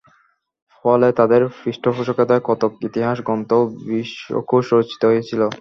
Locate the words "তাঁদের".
1.19-1.41